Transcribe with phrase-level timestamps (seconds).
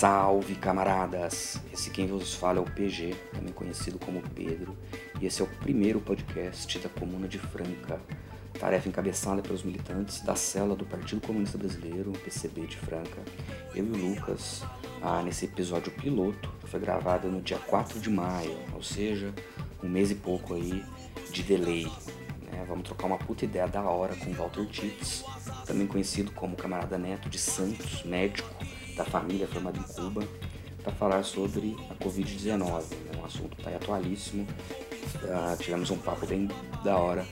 [0.00, 1.60] Salve camaradas!
[1.70, 4.74] Esse quem vos fala é o PG, também conhecido como Pedro,
[5.20, 8.00] e esse é o primeiro podcast da Comuna de Franca,
[8.60, 13.22] tarefa encabeçada pelos militantes da cela do Partido Comunista Brasileiro, PCB de Franca.
[13.74, 14.62] Eu e o Lucas,
[15.00, 19.32] ah, nesse episódio piloto, que foi gravado no dia 4 de maio, ou seja,
[19.82, 20.84] um mês e pouco aí
[21.32, 21.86] de delay.
[22.42, 22.62] Né?
[22.68, 25.24] Vamos trocar uma puta ideia da hora com Walter Tits,
[25.66, 28.54] também conhecido como Camarada Neto de Santos, médico
[28.94, 30.22] da família formada em Cuba,
[30.82, 33.18] para falar sobre a Covid-19, né?
[33.18, 34.46] um assunto está atualíssimo.
[35.14, 36.46] Uh, tivemos um papo bem
[36.84, 37.26] da hora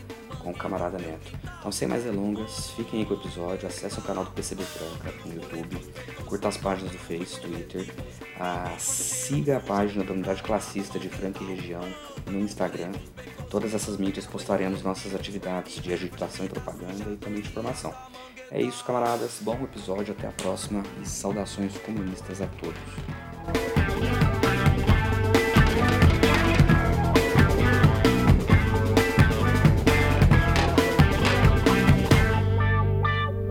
[0.48, 1.33] com o camarada Neto.
[1.59, 5.15] Então, sem mais delongas, fiquem aí com o episódio, acessem o canal do PCB Franca
[5.25, 5.79] no YouTube,
[6.25, 7.87] curta as páginas do Face, Twitter,
[8.37, 11.83] uh, siga a página da Unidade Classista de Franca e Região
[12.27, 12.92] no Instagram.
[13.50, 17.94] Todas essas mídias postaremos nossas atividades de agitação e propaganda e também de formação.
[18.50, 19.39] É isso, camaradas.
[19.42, 23.78] Bom episódio, até a próxima e saudações comunistas a todos.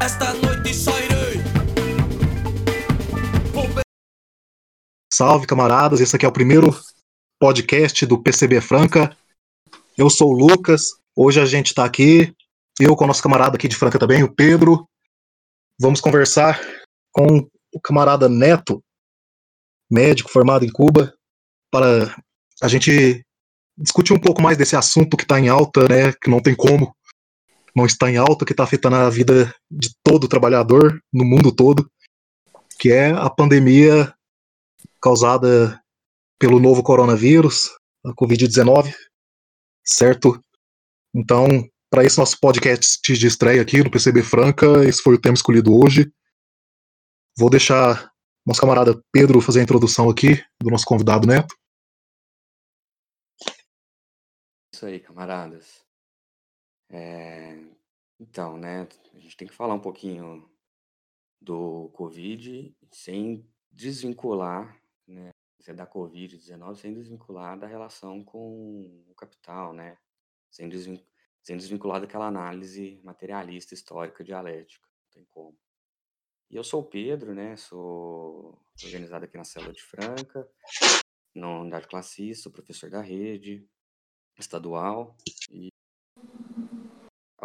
[0.08, 1.42] Esta noite sairei.
[5.14, 6.00] Salve, camaradas.
[6.00, 6.74] Esse aqui é o primeiro
[7.38, 9.14] podcast do PCB Franca.
[9.98, 10.92] Eu sou o Lucas.
[11.14, 12.34] Hoje a gente está aqui
[12.80, 14.88] eu com o nosso camarada aqui de Franca também, o Pedro.
[15.78, 16.58] Vamos conversar
[17.12, 18.82] com o camarada Neto,
[19.92, 21.14] médico formado em Cuba,
[21.70, 22.16] para
[22.64, 23.26] a gente
[23.78, 26.96] discutir um pouco mais desse assunto que está em alta, né, que não tem como
[27.78, 31.88] não está em alta, que está afetando a vida de todo trabalhador no mundo todo,
[32.80, 34.12] que é a pandemia
[35.00, 35.80] causada
[36.40, 37.70] pelo novo coronavírus,
[38.04, 38.96] a Covid-19,
[39.86, 40.42] certo?
[41.16, 45.36] Então, para esse nosso podcast de estreia aqui no PCB Franca, esse foi o tema
[45.36, 46.12] escolhido hoje.
[47.38, 48.12] Vou deixar
[48.44, 51.56] nosso camarada Pedro fazer a introdução aqui do nosso convidado Neto.
[54.74, 55.87] Isso aí, camaradas.
[56.90, 57.58] É...
[58.20, 60.50] Então, né, a gente tem que falar um pouquinho
[61.40, 65.32] do Covid sem desvincular, né,
[65.76, 69.98] da Covid-19, sem desvincular da relação com o capital, né,
[70.50, 71.18] sem desvincular
[71.48, 74.86] sendo desvinculado daquela análise materialista, histórica, dialética.
[74.86, 75.58] Não tem como.
[76.52, 77.56] E eu sou o Pedro, né?
[77.56, 80.46] Sou organizado aqui na Célula de Franca,
[81.34, 83.66] na unidade classista, sou professor da rede
[84.38, 85.16] estadual.
[85.50, 85.77] E é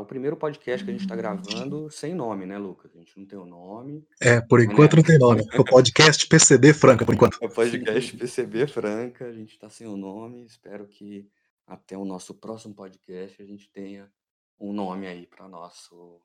[0.03, 2.95] o primeiro podcast que a gente está gravando sem nome, né, Lucas?
[2.95, 4.07] A gente não tem o nome.
[4.21, 5.43] É, por enquanto não tem nome.
[5.51, 7.39] É o podcast PCB Franca, por enquanto.
[7.41, 10.45] É o podcast PCB Franca, a gente está sem o nome.
[10.45, 11.31] Espero que
[11.67, 14.13] até o nosso próximo podcast a gente tenha
[14.59, 16.21] um nome aí para nosso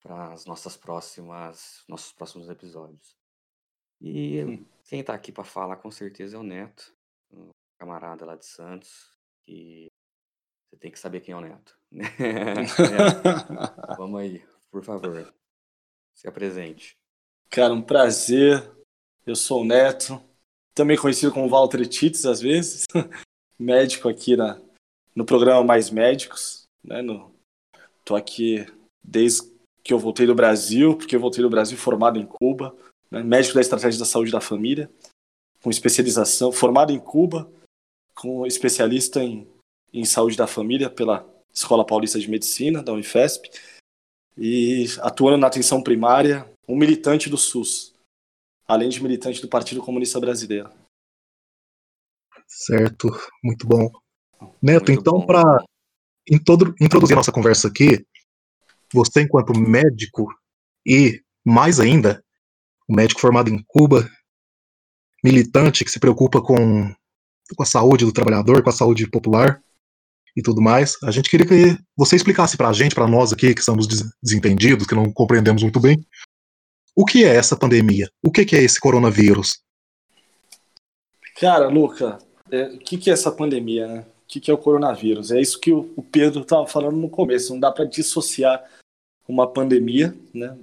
[0.00, 3.16] para as nossas próximas nossos próximos episódios.
[4.00, 4.64] E hum.
[4.84, 6.94] quem está aqui para falar com certeza é o Neto,
[7.32, 9.86] um camarada lá de Santos, que
[10.70, 11.78] você tem que saber quem é o Neto.
[11.98, 13.96] É.
[13.96, 15.32] Vamos aí, por favor.
[16.14, 16.96] Se apresente.
[17.50, 18.70] Cara, um prazer.
[19.26, 20.22] Eu sou o Neto,
[20.72, 22.84] também conhecido como Walter Tits às vezes
[23.58, 24.60] médico aqui na,
[25.16, 26.64] no programa Mais Médicos.
[26.84, 27.34] Né, no,
[28.04, 28.64] tô aqui
[29.02, 29.50] desde
[29.82, 32.76] que eu voltei do Brasil, porque eu voltei do Brasil formado em Cuba,
[33.10, 34.90] né, médico da estratégia da saúde da família,
[35.62, 37.50] com especialização, formado em Cuba,
[38.14, 39.48] com especialista em,
[39.92, 41.26] em saúde da família pela
[41.56, 43.50] Escola Paulista de Medicina, da Unifesp,
[44.36, 47.94] e atuando na atenção primária, um militante do SUS,
[48.68, 50.70] além de militante do Partido Comunista Brasileiro.
[52.46, 53.08] Certo,
[53.42, 53.90] muito bom.
[54.62, 55.64] Neto, muito então, para
[56.30, 58.04] introduzir a nossa conversa aqui,
[58.92, 60.28] você, enquanto médico
[60.86, 62.22] e, mais ainda,
[62.88, 64.08] um médico formado em Cuba,
[65.24, 66.94] militante que se preocupa com,
[67.56, 69.62] com a saúde do trabalhador, com a saúde popular
[70.36, 73.54] e tudo mais, a gente queria que você explicasse para a gente, para nós aqui
[73.54, 73.86] que estamos
[74.22, 76.04] desentendidos, que não compreendemos muito bem,
[76.94, 78.10] o que é essa pandemia?
[78.24, 79.60] O que é esse coronavírus?
[81.38, 82.18] Cara, Luca,
[82.50, 84.00] é, o que, que é essa pandemia, né?
[84.00, 85.30] O que, que é o coronavírus?
[85.30, 87.52] É isso que o, o Pedro estava falando no começo.
[87.52, 88.64] Não dá para dissociar
[89.28, 90.56] uma pandemia, né,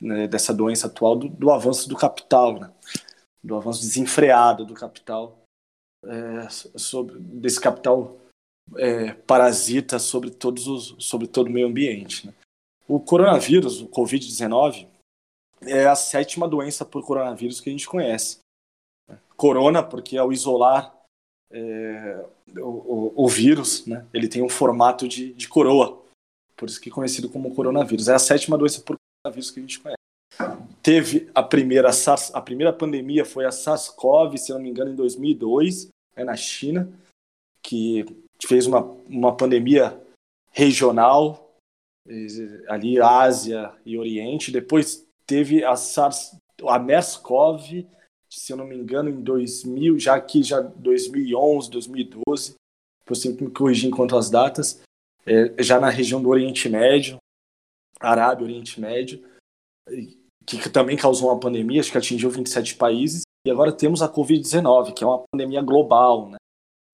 [0.00, 2.70] né, dessa doença atual do, do avanço do capital, né?
[3.42, 5.38] do avanço desenfreado do capital,
[6.04, 8.16] é, sobre, desse capital
[8.76, 12.26] é, parasita sobre, todos os, sobre todo o meio ambiente.
[12.26, 12.34] Né?
[12.86, 14.86] O coronavírus, o Covid-19,
[15.62, 18.38] é a sétima doença por coronavírus que a gente conhece.
[19.36, 20.94] Corona, porque ao isolar
[21.50, 22.24] é,
[22.56, 26.02] o, o, o, vírus, né, ele tem um formato de, de coroa,
[26.56, 28.08] por isso que é conhecido como coronavírus.
[28.08, 29.98] É a sétima doença por coronavírus que a gente conhece.
[30.82, 31.90] Teve a primeira
[32.32, 36.90] a primeira pandemia foi a SARS-CoV, se não me engano, em 2002, né, na China,
[37.62, 38.04] que
[38.46, 40.00] fez uma, uma pandemia
[40.50, 41.56] regional,
[42.68, 44.50] ali Ásia e Oriente.
[44.50, 46.36] Depois teve a SARS,
[46.66, 47.86] a MERS-CoV,
[48.30, 52.54] se eu não me engano, em 2000, já que já 2011, 2012,
[53.06, 54.80] você me corrigir enquanto as datas,
[55.26, 57.18] é, já na região do Oriente Médio,
[58.00, 59.22] Arábia, Oriente Médio,
[60.46, 64.94] que também causou uma pandemia, acho que atingiu 27 países, e agora temos a Covid-19,
[64.94, 66.36] que é uma pandemia global, né,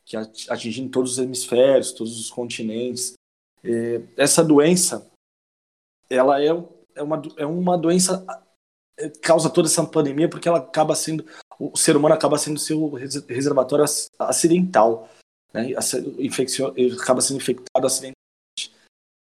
[0.04, 0.16] que
[0.48, 3.14] atingindo todos os hemisférios, todos os continentes.
[3.62, 5.10] É, essa doença,
[6.10, 6.48] ela é,
[6.94, 8.24] é, uma, é uma doença
[9.22, 11.24] causa toda essa pandemia porque ela acaba sendo
[11.58, 12.90] o ser humano acaba sendo seu
[13.28, 13.84] reservatório
[14.18, 15.08] acidental,
[15.52, 15.68] né?
[16.18, 18.14] Infeccio, acaba sendo infectado acidentalmente.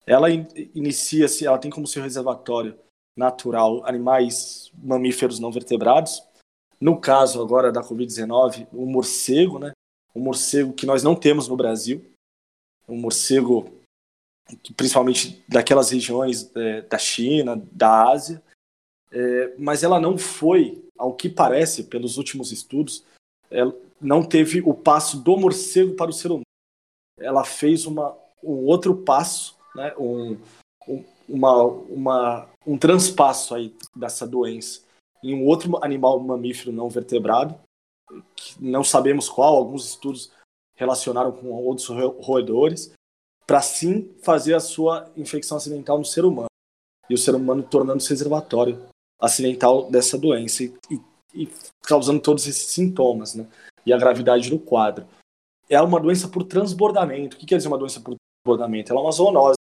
[0.07, 2.79] Ela inicia-se, ela tem como seu reservatório
[3.17, 6.23] natural animais mamíferos não vertebrados.
[6.81, 9.73] No caso agora da Covid-19, o morcego, né?
[10.15, 12.05] O morcego que nós não temos no Brasil,
[12.89, 13.73] um morcego
[14.77, 18.43] principalmente daquelas regiões é, da China, da Ásia,
[19.11, 23.05] é, mas ela não foi, ao que parece, pelos últimos estudos,
[24.01, 26.43] não teve o passo do morcego para o ser humano.
[27.19, 30.39] Ela fez uma, um outro passo, né, um,
[30.89, 34.81] um, uma, uma, um transpasso aí dessa doença
[35.23, 37.59] em um outro animal mamífero não vertebrado,
[38.61, 40.33] não sabemos qual, alguns estudos
[40.75, 42.93] relacionaram com outros roedores,
[43.47, 46.49] para sim fazer a sua infecção acidental no ser humano.
[47.09, 48.85] E o ser humano tornando-se reservatório
[49.21, 51.01] acidental dessa doença e, e,
[51.35, 51.49] e
[51.83, 53.47] causando todos esses sintomas, né?
[53.85, 55.07] E a gravidade do quadro.
[55.69, 57.37] É uma doença por transbordamento.
[57.37, 58.93] O que quer dizer uma doença por transbordamento?
[58.93, 59.57] Ela é uma zoonose.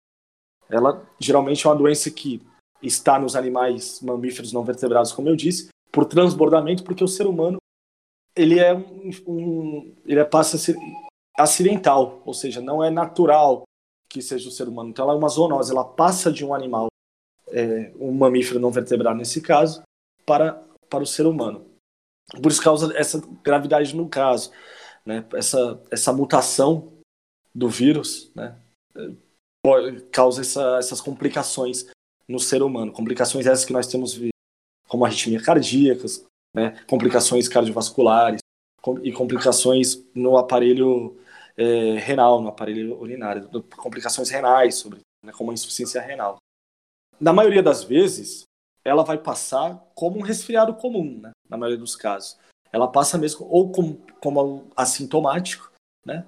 [0.69, 2.43] Ela geralmente é uma doença que
[2.83, 7.59] está nos animais mamíferos não vertebrados, como eu disse, por transbordamento, porque o ser humano
[8.39, 10.77] ele é um, um ele é, passa a ser
[11.37, 13.63] acidental, ou seja, não é natural
[14.09, 14.91] que seja o ser humano.
[14.91, 16.89] Então ela é uma zoonose, ela passa de um animal
[17.51, 19.83] é, um mamífero não vertebrado nesse caso,
[20.25, 21.67] para, para o ser humano.
[22.43, 24.53] Por isso causa essa gravidade no caso,
[25.05, 25.27] né?
[25.35, 26.93] essa, essa mutação
[27.55, 28.59] do vírus né?
[30.13, 31.87] causa essa, essas complicações
[32.29, 32.93] no ser humano.
[32.93, 34.19] Complicações essas que nós temos
[34.87, 36.25] como arritmia cardíacas,
[36.59, 36.85] né?
[36.87, 38.41] complicações cardiovasculares
[39.03, 41.19] e complicações no aparelho
[41.57, 45.33] é, renal, no aparelho urinário, complicações renais, sobre, né?
[45.33, 46.39] como a insuficiência renal
[47.21, 48.45] na maioria das vezes,
[48.85, 51.33] ela vai passar como um resfriado comum, né?
[51.49, 52.39] na maioria dos casos.
[52.73, 55.73] Ela passa mesmo ou como, como assintomático,
[56.05, 56.27] né?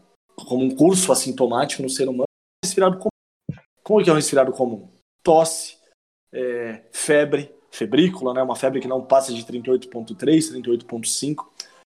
[0.49, 2.25] como um curso assintomático no ser humano,
[2.65, 3.61] resfriado comum.
[3.83, 4.91] Como que é um resfriado comum?
[5.23, 5.79] Tosse,
[6.33, 8.43] é, febre, febrícula, né?
[8.43, 11.47] uma febre que não passa de 38,3, 38,5,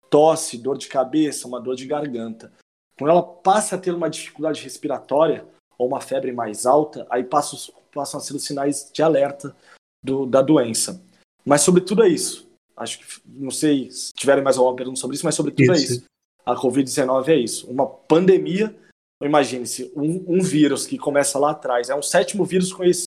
[0.09, 2.53] tosse, dor de cabeça, uma dor de garganta.
[2.99, 5.47] Quando ela passa a ter uma dificuldade respiratória
[5.79, 9.55] ou uma febre mais alta, aí passa os passam a ser os sinais de alerta
[10.03, 11.03] do, da doença.
[11.45, 12.49] Mas sobretudo é isso.
[12.77, 15.93] Acho que, não sei se tiverem mais alguma pergunta sobre isso, mas sobretudo isso.
[15.93, 16.05] é isso.
[16.47, 17.71] A Covid-19 é isso.
[17.71, 18.75] Uma pandemia,
[19.23, 23.09] imagine-se, um, um, vírus que começa lá atrás, é um sétimo vírus conhecido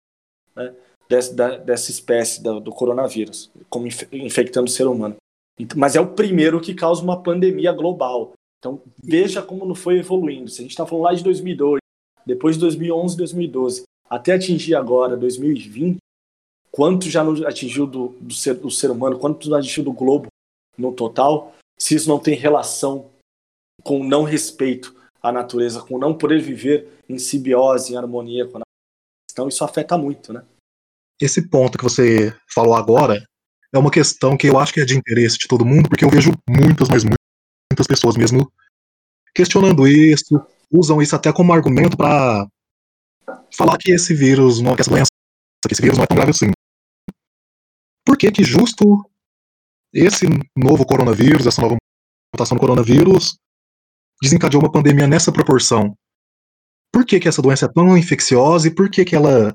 [0.57, 0.75] né,
[1.13, 5.17] dessa, da, dessa espécie do, do coronavírus, como inf, infectando o ser humano.
[5.77, 8.33] Mas é o primeiro que causa uma pandemia global.
[8.59, 10.49] Então, veja como não foi evoluindo.
[10.51, 11.81] Se a gente está falando lá de 2002,
[12.25, 15.99] depois de 2011, 2012, até atingir agora, 2020,
[16.71, 20.29] quanto já atingiu do, do, ser, do ser humano, quanto atingiu do globo
[20.79, 23.11] no total, se isso não tem relação
[23.83, 28.61] com não respeito à natureza, com não poder viver em simbiose, em harmonia com a
[28.61, 28.73] natureza.
[29.31, 30.43] Então isso afeta muito, né?
[31.21, 33.25] Esse ponto que você falou agora
[33.73, 36.11] é uma questão que eu acho que é de interesse de todo mundo, porque eu
[36.11, 38.53] vejo muitas, mas muitas pessoas mesmo
[39.35, 42.47] questionando isso, usam isso até como argumento para
[43.55, 45.11] falar que esse vírus, não, que essa doença,
[45.67, 46.51] que esse vírus não é tão grave assim.
[48.05, 48.85] Por que que justo
[49.93, 50.27] esse
[50.57, 51.77] novo coronavírus, essa nova
[52.35, 53.37] mutação do coronavírus,
[54.23, 55.95] desencadeou uma pandemia nessa proporção?
[56.93, 59.55] Por que que essa doença é tão infecciosa e por que que ela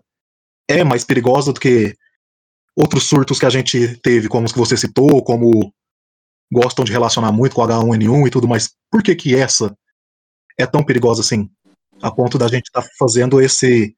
[0.67, 1.95] é mais perigosa do que
[2.75, 5.73] outros surtos que a gente teve, como os que você citou, como
[6.51, 8.73] gostam de relacionar muito com H1N1 e tudo mais.
[8.91, 9.75] Por que que essa
[10.57, 11.49] é tão perigosa assim?
[12.01, 13.95] a ponto da gente estar tá fazendo esse,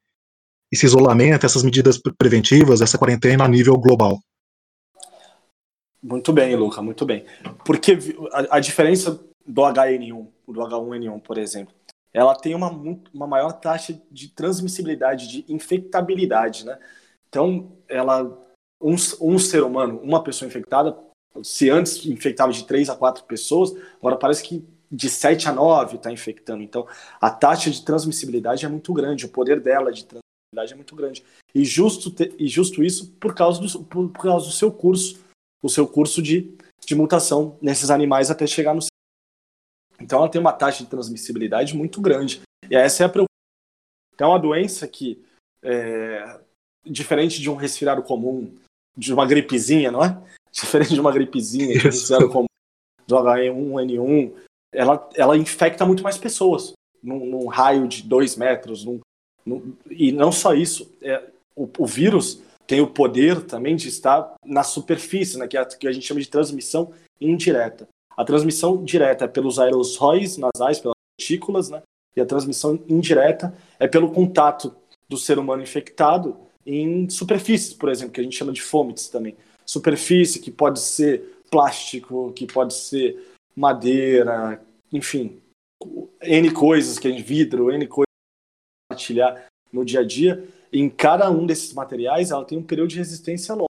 [0.71, 4.19] esse isolamento, essas medidas preventivas, essa quarentena a nível global?
[6.01, 7.25] Muito bem, Luca, muito bem.
[7.65, 7.97] Porque
[8.31, 11.73] a, a diferença do HN1, do H1N1, por exemplo,
[12.13, 12.69] ela tem uma,
[13.13, 16.77] uma maior taxa de transmissibilidade, de infectabilidade, né?
[17.27, 18.23] Então, ela,
[18.81, 20.97] um, um ser humano, uma pessoa infectada,
[21.43, 25.97] se antes infectava de 3 a 4 pessoas, agora parece que de 7 a 9
[25.97, 26.63] está infectando.
[26.63, 26.87] Então,
[27.21, 31.23] a taxa de transmissibilidade é muito grande, o poder dela de transmissibilidade é muito grande.
[31.53, 35.23] E justo, te, e justo isso por causa, do, por, por, causa do seu curso,
[35.61, 38.81] o seu curso de, de mutação nesses animais até chegar no.
[40.09, 42.41] Então, ela tem uma taxa de transmissibilidade muito grande.
[42.67, 43.29] E essa é a preocupação.
[44.15, 45.23] Então, é uma doença que,
[45.61, 46.39] é,
[46.83, 48.51] diferente de um resfriado comum,
[48.97, 50.19] de uma gripezinha, não é?
[50.51, 52.47] Diferente de uma gripezinha, de um resfriado comum,
[53.05, 54.33] do H1N1,
[54.73, 56.73] ela, ela infecta muito mais pessoas,
[57.03, 58.83] num, num raio de dois metros.
[58.83, 58.99] Num,
[59.45, 61.23] num, e não só isso, é,
[61.55, 65.87] o, o, vírus tem o poder também de estar na superfície, né, que, é, que
[65.87, 67.87] a gente chama de transmissão indireta.
[68.19, 71.81] A transmissão direta é pelos aerossóis nasais, pelas partículas, né,
[72.17, 74.75] e a transmissão indireta é pelo contato
[75.07, 76.35] do ser humano infectado
[76.65, 79.37] em superfícies, por exemplo, que a gente chama de fomites também.
[79.65, 84.61] Superfície que pode ser plástico, que pode ser madeira,
[84.91, 85.41] enfim,
[86.21, 88.09] N coisas que a gente, vidro, N coisas
[88.89, 90.45] compartilhar no dia a dia.
[90.73, 93.68] em cada um desses materiais, ela tem um período de resistência longo.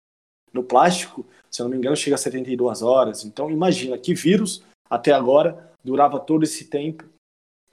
[0.54, 3.24] No plástico, se eu não me engano, chega a 72 horas.
[3.24, 7.04] Então, imagina que vírus, até agora, durava todo esse tempo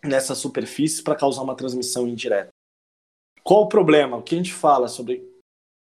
[0.03, 2.50] nessas superfícies para causar uma transmissão indireta.
[3.43, 4.17] Qual o problema?
[4.17, 5.23] O que a gente fala sobre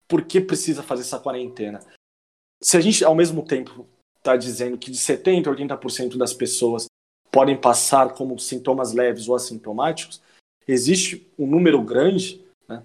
[0.09, 1.81] por que precisa fazer essa quarentena?
[2.63, 6.87] Se a gente, ao mesmo tempo, está dizendo que de 70% a 80% das pessoas
[7.31, 10.21] podem passar como sintomas leves ou assintomáticos,
[10.67, 12.83] existe um número grande né,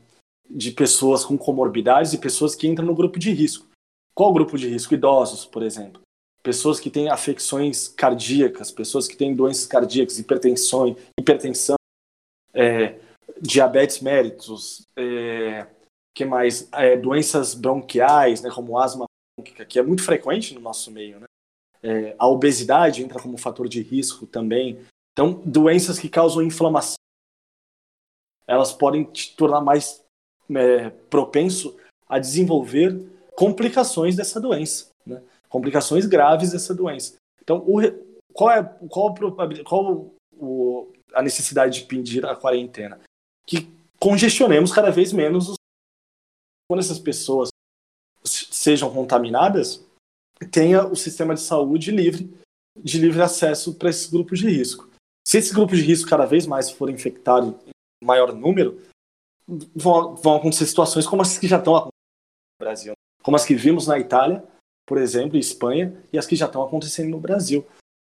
[0.49, 3.67] de pessoas com comorbidades e pessoas que entram no grupo de risco.
[4.15, 4.93] Qual grupo de risco?
[4.93, 6.01] Idosos, por exemplo.
[6.43, 11.75] Pessoas que têm afecções cardíacas, pessoas que têm doenças cardíacas, hipertensão, hipertensão
[12.53, 12.99] é,
[13.41, 15.67] diabetes méritos, é,
[16.13, 16.67] que mais?
[16.73, 19.05] É, doenças bronquiais, né, como asma
[19.37, 21.25] brônquica, que é muito frequente no nosso meio, né?
[21.81, 24.79] É, a obesidade entra como fator de risco também.
[25.11, 26.95] Então, doenças que causam inflamação,
[28.47, 30.03] elas podem te tornar mais
[30.55, 31.77] é, propenso
[32.07, 32.97] a desenvolver
[33.35, 35.21] complicações dessa doença, né?
[35.49, 37.15] complicações graves dessa doença.
[37.41, 37.79] Então, o,
[38.33, 39.13] qual é qual,
[39.65, 42.99] qual o, a necessidade de pedir a quarentena?
[43.45, 45.55] Que congestionemos cada vez menos os,
[46.67, 47.49] quando essas pessoas
[48.23, 49.85] sejam contaminadas,
[50.51, 52.33] tenha o sistema de saúde livre,
[52.77, 54.89] de livre acesso para esses grupos de risco.
[55.27, 58.81] Se esses grupos de risco cada vez mais forem infectados em maior número,
[59.75, 61.93] vão, vão acontecer situações como as que já estão acontecendo
[62.59, 64.43] no Brasil, como as que vimos na Itália,
[64.85, 67.65] por exemplo, e Espanha, e as que já estão acontecendo no Brasil.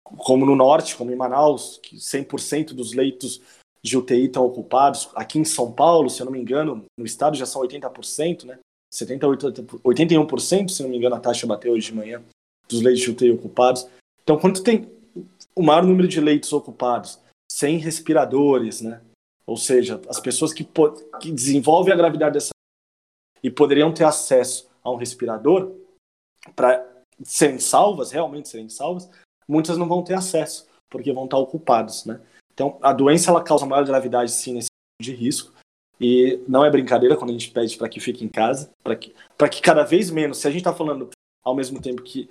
[0.03, 3.41] Como no norte, como em Manaus, que 100% dos leitos
[3.83, 5.09] de UTI estão ocupados.
[5.15, 8.59] Aqui em São Paulo, se eu não me engano, no estado já são 80%, né?
[8.93, 12.21] 78, 81%, se não me engano, a taxa bateu hoje de manhã,
[12.69, 13.87] dos leitos de UTI ocupados.
[14.23, 14.89] Então, quando tem
[15.55, 17.19] o maior número de leitos ocupados,
[17.51, 19.01] sem respiradores, né?
[19.45, 20.67] Ou seja, as pessoas que,
[21.21, 22.51] que desenvolvem a gravidade dessa
[23.41, 25.75] e poderiam ter acesso a um respirador
[26.55, 26.85] para
[27.23, 29.09] serem salvas, realmente serem salvas,
[29.47, 32.21] muitas não vão ter acesso, porque vão estar ocupados, né?
[32.53, 35.53] Então, a doença ela causa maior gravidade sim nesse tipo de risco,
[35.99, 39.13] e não é brincadeira quando a gente pede para que fique em casa, para que,
[39.51, 41.09] que cada vez menos, se a gente está falando
[41.43, 42.29] ao mesmo tempo que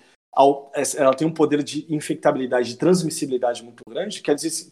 [0.96, 4.70] ela tem um poder de infectabilidade, de transmissibilidade muito grande, quer dizer, se,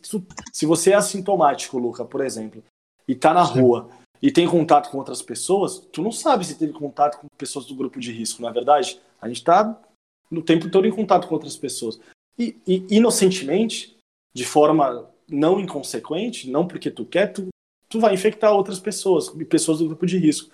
[0.53, 2.63] se você é assintomático, Luca, por exemplo,
[3.09, 3.55] e está na Sim.
[4.25, 7.75] E tem contato com outras pessoas, tu não sabe se teve contato com pessoas do
[7.75, 8.99] grupo de risco, não é verdade?
[9.21, 9.79] A gente está
[10.31, 12.01] no tempo todo em contato com outras pessoas.
[12.39, 13.95] E, e inocentemente,
[14.35, 17.49] de forma não inconsequente, não porque tu quer, tu
[17.87, 20.51] tu vai infectar outras pessoas, pessoas do grupo de risco.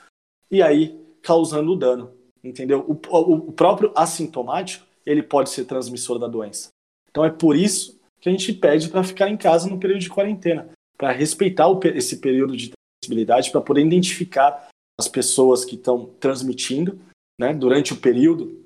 [0.50, 2.12] E aí, causando dano,
[2.42, 2.84] entendeu?
[2.88, 6.70] O, o, o próprio assintomático, ele pode ser transmissor da doença.
[7.08, 10.10] Então é por isso que a gente pede para ficar em casa no período de
[10.10, 16.06] quarentena, para respeitar o, esse período de transmissibilidade, para poder identificar as pessoas que estão
[16.20, 16.98] transmitindo
[17.40, 18.60] né, durante o período,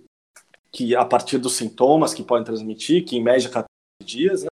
[0.72, 3.66] que a partir dos sintomas que podem transmitir, que em média 14
[4.04, 4.48] dias, né,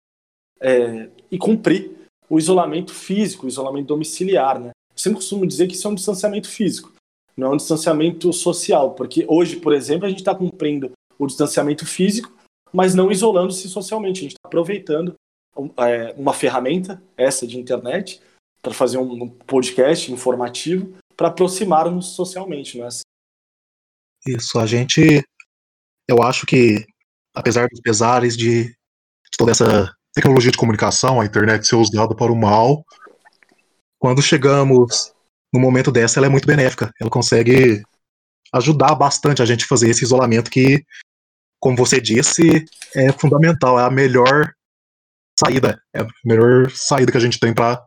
[0.60, 1.96] é, e cumprir
[2.28, 4.70] o isolamento físico, o isolamento domiciliar, né?
[4.90, 6.92] Eu sempre costumo dizer que isso é um distanciamento físico,
[7.36, 11.86] não é um distanciamento social, porque hoje, por exemplo, a gente está cumprindo o distanciamento
[11.86, 12.32] físico,
[12.72, 14.18] mas não isolando-se socialmente.
[14.18, 15.14] A gente está aproveitando
[15.78, 18.20] é, uma ferramenta, essa de internet,
[18.62, 23.02] para fazer um podcast informativo, para aproximarmos socialmente, não é assim?
[24.26, 25.22] Isso, a gente
[26.08, 26.86] eu acho que,
[27.34, 28.74] apesar dos pesares de,
[29.36, 32.82] toda essa tecnologia de comunicação, a internet ser usada para o mal,
[33.98, 35.12] quando chegamos
[35.52, 36.90] no momento dessa, ela é muito benéfica.
[36.98, 37.82] Ela consegue
[38.54, 40.82] ajudar bastante a gente a fazer esse isolamento que,
[41.60, 44.50] como você disse, é fundamental, é a melhor
[45.38, 47.84] saída, é a melhor saída que a gente tem para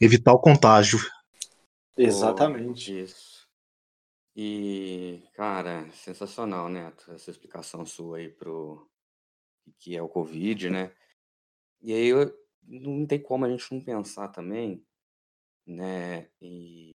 [0.00, 0.98] evitar o contágio.
[1.96, 3.00] Exatamente.
[3.00, 3.48] Isso.
[4.36, 6.92] E, cara, sensacional, né?
[7.08, 8.88] Essa explicação sua aí pro
[9.78, 10.94] que é o Covid, né?
[11.82, 14.86] E aí eu, não tem como a gente não pensar também,
[15.66, 16.30] né?
[16.40, 16.90] E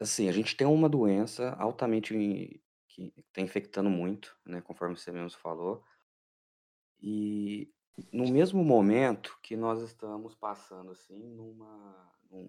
[0.00, 4.60] assim, a gente tem uma doença altamente que está infectando muito, né?
[4.60, 5.84] Conforme você mesmo falou.
[7.00, 7.73] E
[8.12, 12.48] no mesmo momento que nós estamos passando assim numa um,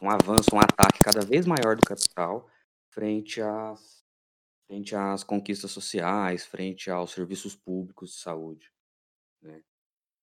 [0.00, 2.48] um avanço, um ataque cada vez maior do capital
[2.88, 4.02] frente às
[4.66, 8.72] frente às conquistas sociais, frente aos serviços públicos de saúde,
[9.42, 9.62] né?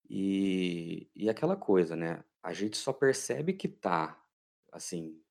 [0.10, 2.24] E, e aquela coisa, né?
[2.42, 4.20] A gente só percebe que tá,
[4.72, 5.22] assim,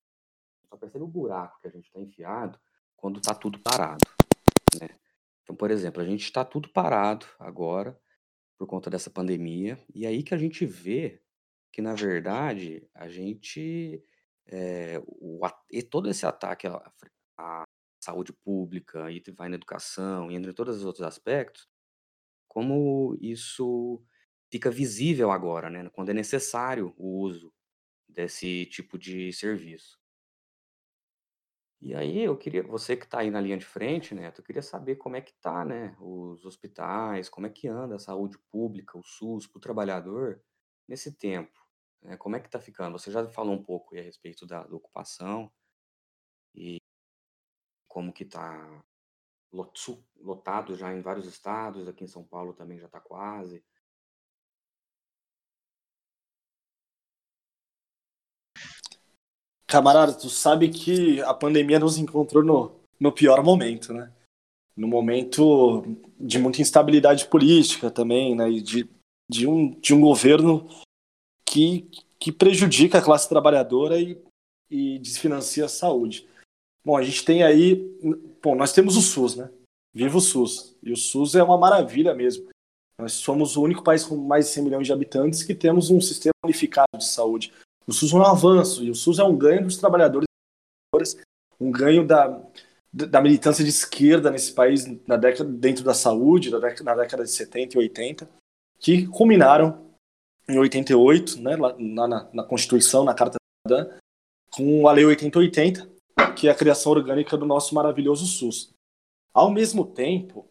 [0.69, 2.61] só percebe o buraco que a gente está enfiado
[2.97, 4.07] quando tá tudo parado,
[4.81, 4.89] né?
[5.43, 7.99] Então, por exemplo, a gente está tudo parado agora
[8.59, 11.23] por conta dessa pandemia, e aí que a gente vê
[11.73, 14.03] que, na verdade, a gente,
[14.47, 16.93] é, o, e todo esse ataque à,
[17.39, 17.65] à
[18.03, 21.69] saúde pública, e vai na educação, e entre todos os outros aspectos,
[22.49, 24.03] como isso
[24.51, 27.53] fica visível agora, né, quando é necessário o uso
[28.09, 29.99] desse tipo de serviço.
[31.81, 34.63] E aí eu queria, você que está aí na linha de frente, Neto, eu queria
[34.63, 38.99] saber como é que tá, né, os hospitais, como é que anda a saúde pública,
[38.99, 40.43] o SUS, para o trabalhador
[40.89, 41.61] nesse tempo,
[42.03, 42.17] né?
[42.17, 42.99] Como é que tá ficando?
[42.99, 45.53] Você já falou um pouco aí a respeito da, da ocupação
[46.55, 46.79] e
[47.87, 48.83] como que tá
[49.53, 53.65] lotado já em vários estados, aqui em São Paulo também já está quase.
[59.69, 64.11] Camarada, tu sabe que a pandemia nos encontrou no, no pior momento, né?
[64.75, 65.85] No momento
[66.19, 68.51] de muita instabilidade política também, né?
[68.51, 68.89] E de,
[69.31, 70.67] de, um, de um governo
[71.45, 71.87] que,
[72.19, 74.19] que prejudica a classe trabalhadora e,
[74.71, 76.27] e desfinancia a saúde.
[76.83, 77.77] Bom, a gente tem aí.
[78.43, 79.51] Bom, nós temos o SUS, né?
[79.93, 80.75] Viva o SUS.
[80.83, 82.49] E o SUS é uma maravilha mesmo.
[82.99, 86.01] Nós somos o único país com mais de 100 milhões de habitantes que temos um
[86.01, 87.53] sistema unificado de saúde.
[87.89, 90.29] O SUS é um avanço e o SUS é um ganho dos trabalhadores,
[91.59, 92.39] um ganho da,
[92.93, 97.25] da militância de esquerda nesse país na década, dentro da saúde, na década, na década
[97.25, 98.31] de 70 e 80,
[98.79, 99.89] que culminaram
[100.47, 103.91] em 88, né, lá, na, na Constituição, na Carta Cidadã,
[104.51, 105.89] com a Lei 8080,
[106.37, 108.71] que é a criação orgânica do nosso maravilhoso SUS.
[109.33, 110.47] Ao mesmo tempo,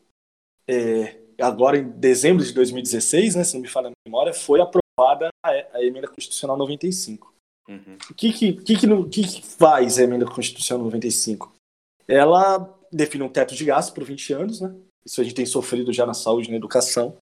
[0.67, 4.86] é, agora em dezembro de 2016, né, se não me falha a memória, foi aprovado
[4.97, 7.33] aprovada a, emenda constitucional 95.
[7.69, 7.97] Uhum.
[8.09, 11.53] O que que, que, que, que, faz a emenda constitucional 95?
[12.07, 14.73] Ela define um teto de gasto por 20 anos, né?
[15.05, 17.15] Isso a gente tem sofrido já na saúde e na educação.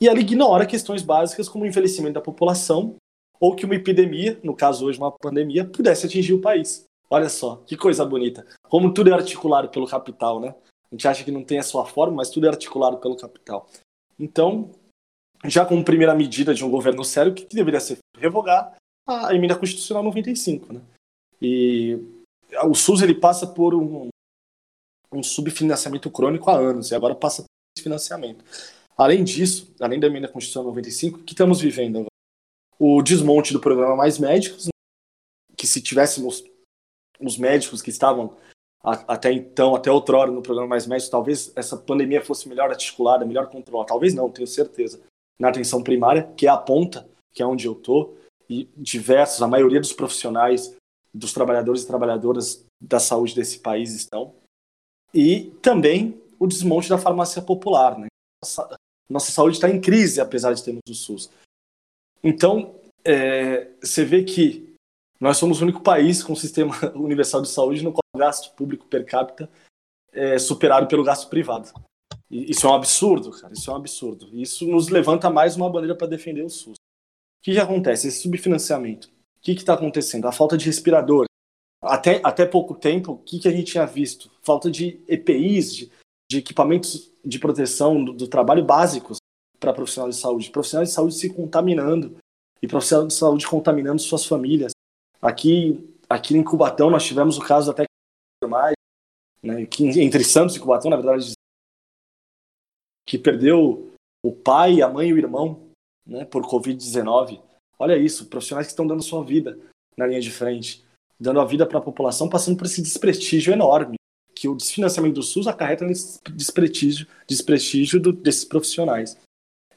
[0.00, 2.96] E ela ignora questões básicas como o envelhecimento da população
[3.38, 6.84] ou que uma epidemia, no caso hoje uma pandemia, pudesse atingir o país.
[7.10, 8.46] Olha só, que coisa bonita.
[8.68, 10.54] Como tudo é articulado pelo capital, né?
[10.90, 13.68] A gente acha que não tem a sua forma, mas tudo é articulado pelo capital.
[14.18, 14.70] Então,
[15.44, 18.76] já como primeira medida de um governo sério, que deveria ser revogar
[19.06, 20.80] a emenda constitucional 95, né?
[21.40, 21.98] E
[22.64, 24.08] o SUS ele passa por um,
[25.12, 28.44] um subfinanciamento crônico há anos e agora passa por esse financiamento.
[28.96, 32.12] Além disso, além da emenda constitucional 95, o que estamos vivendo agora?
[32.78, 34.68] O desmonte do programa Mais Médicos,
[35.56, 36.44] que se tivéssemos
[37.20, 38.36] os médicos que estavam
[38.82, 43.48] até então, até outrora no programa Mais Médicos, talvez essa pandemia fosse melhor articulada, melhor
[43.48, 43.88] controlada.
[43.88, 45.00] Talvez não, tenho certeza
[45.42, 48.14] na atenção primária, que é a ponta, que é onde eu tô,
[48.48, 50.76] e diversos, a maioria dos profissionais,
[51.12, 54.36] dos trabalhadores e trabalhadoras da saúde desse país estão.
[55.12, 58.06] E também o desmonte da farmácia popular, né?
[58.40, 58.76] Nossa,
[59.10, 61.28] nossa saúde está em crise, apesar de termos o SUS.
[62.22, 64.72] Então, é, você vê que
[65.20, 68.86] nós somos o único país com sistema universal de saúde no qual o gasto público
[68.86, 69.50] per capita
[70.12, 71.72] é superado pelo gasto privado.
[72.32, 73.52] Isso é um absurdo, cara.
[73.52, 74.30] Isso é um absurdo.
[74.32, 76.76] Isso nos levanta mais uma bandeira para defender o SUS.
[76.76, 78.08] O que, que acontece?
[78.08, 79.08] Esse subfinanciamento.
[79.08, 80.26] O que está acontecendo?
[80.26, 81.26] A falta de respirador.
[81.82, 84.30] Até, até pouco tempo, o que, que a gente tinha visto?
[84.40, 85.92] Falta de EPIs, de,
[86.30, 89.18] de equipamentos de proteção do, do trabalho básicos
[89.60, 90.50] para profissionais de saúde.
[90.50, 92.16] Profissionais de saúde se contaminando
[92.62, 94.72] e profissionais de saúde contaminando suas famílias.
[95.20, 97.84] Aqui, aqui em Cubatão, nós tivemos o caso até
[98.48, 98.74] mais,
[99.42, 101.32] né, que entre Santos e Cubatão, na verdade,
[103.12, 103.92] que perdeu
[104.24, 105.68] o pai, a mãe e o irmão
[106.06, 107.42] né, por Covid-19.
[107.78, 109.58] Olha isso, profissionais que estão dando sua vida
[109.98, 110.82] na linha de frente,
[111.20, 113.96] dando a vida para a população, passando por esse desprestígio enorme
[114.34, 119.14] que o desfinanciamento do SUS acarreta nesse desprestígio, desprestígio do, desses profissionais.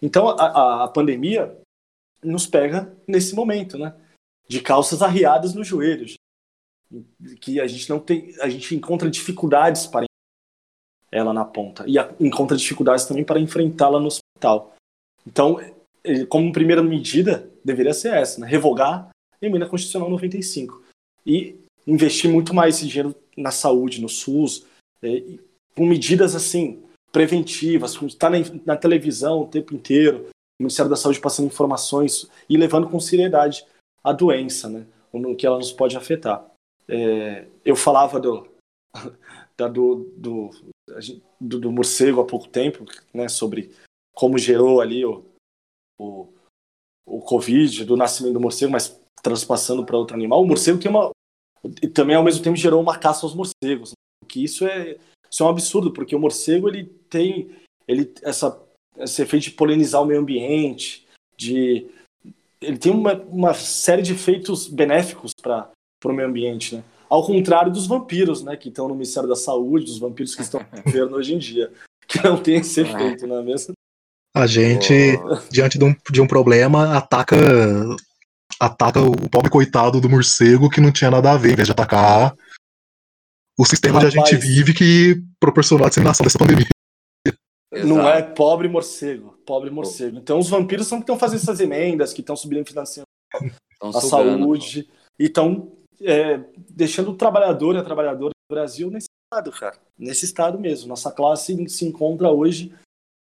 [0.01, 1.59] Então, a, a, a, pandemia
[2.23, 3.93] nos pega nesse momento, né?
[4.47, 6.15] De calças arriadas nos joelhos,
[7.41, 10.05] que a gente não tem, a gente encontra dificuldades para
[11.15, 14.75] ela na ponta e a, encontra dificuldades também para enfrentá-la no hospital.
[15.25, 15.59] Então,
[16.27, 18.47] como primeira medida, deveria ser essa, né?
[18.47, 19.09] revogar
[19.41, 20.83] a emenda constitucional 95
[21.25, 21.55] e
[21.87, 24.65] investir muito mais esse dinheiro na saúde, no SUS,
[25.01, 25.23] é,
[25.75, 30.27] com medidas assim preventivas, estar na, na, televisão o tempo inteiro,
[30.59, 33.65] o Ministério da Saúde passando informações e levando com seriedade
[34.03, 36.45] a doença, né, no que ela nos pode afetar.
[36.89, 38.47] É, eu falava do,
[39.57, 40.51] da, do, do,
[41.39, 43.71] do, do, morcego há pouco tempo, né, sobre
[44.13, 45.25] como gerou ali o,
[45.99, 46.33] o,
[47.05, 50.41] o Covid, do nascimento do morcego, mas transpassando para outro animal.
[50.41, 51.11] O morcego tem uma,
[51.81, 53.91] e também ao mesmo tempo gerou uma caça aos morcegos.
[53.91, 54.27] Né?
[54.27, 54.97] Que isso é,
[55.29, 57.49] isso é um absurdo, porque o morcego ele tem
[57.87, 58.61] ele, essa,
[58.97, 61.89] esse efeito de polinizar o meio ambiente, de
[62.61, 65.69] ele tem uma, uma série de efeitos benéficos para
[66.03, 66.83] o meio ambiente, né?
[67.15, 70.59] Ao contrário dos vampiros, né, que estão no Ministério da Saúde, dos vampiros que estão
[70.59, 71.71] no governo hoje em dia,
[72.05, 73.73] que não tem esse efeito, não é mesmo?
[74.35, 75.37] A gente, oh.
[75.49, 77.37] diante de um, de um problema, ataca
[78.59, 81.71] ataca o pobre coitado do morcego que não tinha nada a ver, em vez de
[81.71, 82.35] atacar
[83.57, 86.67] o sistema Rapaz, onde a gente vive que proporcionou a disseminação dessa pandemia.
[87.71, 90.17] Não é pobre morcego, pobre morcego.
[90.17, 93.07] Então os vampiros são que estão fazendo essas emendas, que estão subindo financiando
[93.81, 94.91] a saúde pô.
[95.17, 96.37] e estão é,
[96.69, 99.77] deixando o trabalhador e a trabalhadora do Brasil nesse estado, cara.
[99.97, 100.87] Nesse estado mesmo.
[100.87, 102.73] Nossa classe se encontra hoje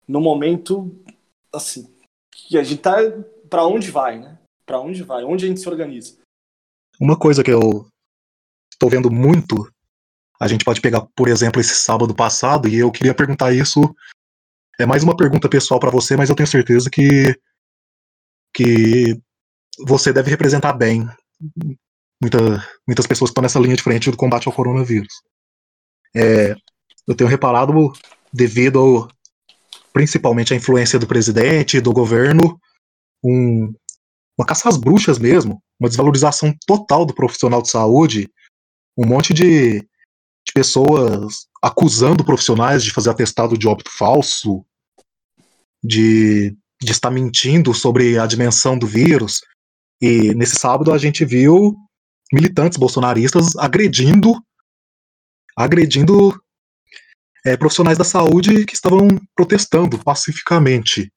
[0.07, 0.91] no momento
[1.53, 1.93] assim
[2.31, 2.97] que a gente tá
[3.49, 4.37] para onde vai, né?
[4.65, 6.15] para onde vai, onde a gente se organiza.
[6.99, 7.87] Uma coisa que eu
[8.71, 9.69] estou vendo muito,
[10.39, 13.81] a gente pode pegar, por exemplo, esse sábado passado, e eu queria perguntar isso.
[14.79, 17.35] É mais uma pergunta pessoal para você, mas eu tenho certeza que
[18.53, 19.21] que
[19.79, 21.05] você deve representar bem
[22.21, 22.39] muita,
[22.87, 25.13] muitas pessoas que estão nessa linha de frente do combate ao coronavírus.
[26.15, 26.55] É,
[27.07, 27.91] eu tenho reparado,
[28.31, 29.07] devido ao,
[29.91, 32.59] principalmente à influência do presidente, do governo,
[33.23, 33.73] um,
[34.37, 38.29] uma caça às bruxas mesmo, uma desvalorização total do profissional de saúde,
[38.97, 44.63] um monte de, de pessoas acusando profissionais de fazer atestado de óbito falso,
[45.83, 49.41] de, de estar mentindo sobre a dimensão do vírus.
[50.01, 51.75] E nesse sábado a gente viu
[52.31, 54.41] militantes bolsonaristas agredindo
[55.55, 56.41] agredindo
[57.45, 61.11] é, profissionais da saúde que estavam protestando pacificamente.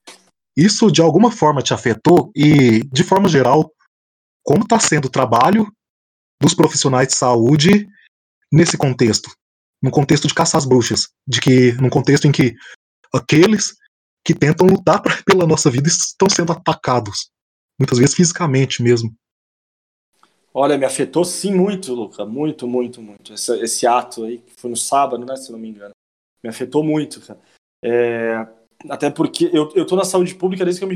[0.56, 3.70] Isso de alguma forma te afetou e, de forma geral,
[4.42, 5.66] como está sendo o trabalho
[6.40, 7.86] dos profissionais de saúde
[8.52, 9.30] nesse contexto?
[9.82, 12.54] No contexto de caçar as bruxas, de que, num contexto em que
[13.12, 13.74] aqueles
[14.24, 17.30] que tentam lutar pela nossa vida estão sendo atacados,
[17.78, 19.14] muitas vezes fisicamente mesmo.
[20.56, 23.34] Olha, me afetou sim muito, Luca, muito, muito, muito.
[23.34, 25.92] Esse, esse ato aí, que foi no sábado, né, se não me engano,
[26.42, 27.40] me afetou muito, cara.
[27.82, 28.46] É,
[28.88, 30.94] até porque eu, eu tô na saúde pública desde que eu me.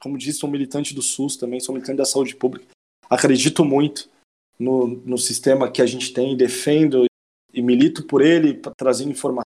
[0.00, 2.66] Como disse, sou militante do SUS também, sou militante da saúde pública.
[3.10, 4.08] Acredito muito
[4.56, 7.04] no, no sistema que a gente tem, defendo
[7.52, 9.50] e milito por ele, trazendo informação,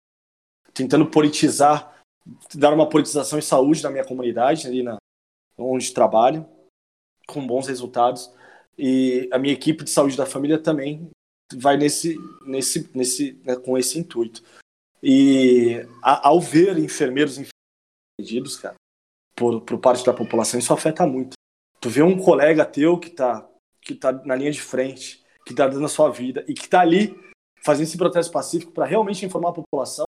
[0.72, 2.00] tentando politizar,
[2.54, 4.96] dar uma politização em saúde na minha comunidade, ali na,
[5.58, 6.46] onde trabalho,
[7.26, 8.30] com bons resultados.
[8.78, 11.10] E a minha equipe de saúde da família também
[11.54, 14.42] vai nesse, nesse, nesse, né, com esse intuito.
[15.02, 17.38] E a, ao ver enfermeiros
[18.18, 18.74] enfermeiros, cara,
[19.34, 21.34] por, por parte da população, isso afeta muito.
[21.80, 23.48] Tu vê um colega teu que tá,
[23.80, 26.80] que tá na linha de frente, que tá dando a sua vida e que tá
[26.80, 27.14] ali
[27.62, 30.04] fazendo esse protesto pacífico para realmente informar a população,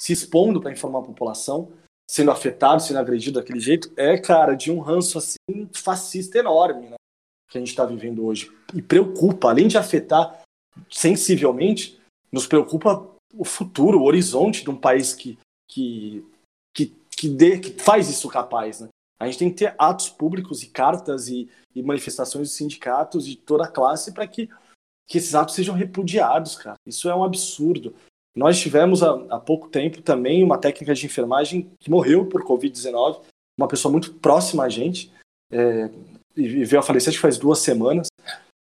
[0.00, 1.72] se expondo para informar a população,
[2.10, 6.96] sendo afetado, sendo agredido daquele jeito, é, cara, de um ranço assim fascista enorme, né?
[7.54, 8.50] Que a gente está vivendo hoje.
[8.74, 10.42] E preocupa, além de afetar
[10.90, 12.00] sensivelmente,
[12.32, 15.38] nos preocupa o futuro, o horizonte de um país que,
[15.70, 16.26] que,
[16.74, 18.80] que, que, dê, que faz isso capaz.
[18.80, 18.88] Né?
[19.20, 23.36] A gente tem que ter atos públicos e cartas e, e manifestações de sindicatos de
[23.36, 24.50] toda a classe para que,
[25.06, 26.74] que esses atos sejam repudiados, cara.
[26.84, 27.94] Isso é um absurdo.
[28.34, 33.20] Nós tivemos há, há pouco tempo também uma técnica de enfermagem que morreu por Covid-19,
[33.56, 35.12] uma pessoa muito próxima a gente,
[35.52, 35.88] é,
[36.36, 38.08] e veio a falecer, faz duas semanas.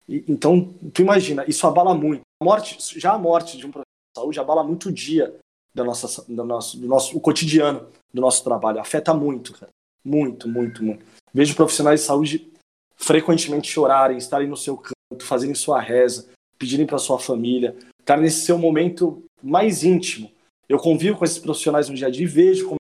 [0.07, 2.21] E, então, tu imagina, isso abala muito.
[2.41, 3.71] A morte, já a morte de um
[4.15, 5.33] saúde abala muito o dia
[5.73, 8.79] da nossa, do nosso, do nosso o cotidiano do nosso trabalho.
[8.79, 9.71] Afeta muito, cara.
[10.03, 11.05] Muito, muito, muito.
[11.33, 12.51] Vejo profissionais de saúde
[12.95, 18.45] frequentemente chorarem, estarem no seu canto, fazerem sua reza, pedirem para sua família, estar nesse
[18.45, 20.31] seu momento mais íntimo.
[20.67, 22.81] Eu convivo com esses profissionais no dia a dia e vejo como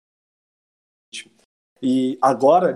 [1.80, 2.72] e agora,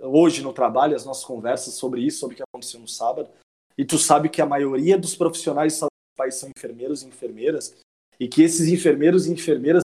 [0.00, 3.30] hoje no trabalho, as nossas conversas sobre isso, sobre o que aconteceu no sábado,
[3.76, 7.76] e tu sabe que a maioria dos profissionais do país são enfermeiros e enfermeiras,
[8.20, 9.82] e que esses enfermeiros e enfermeiras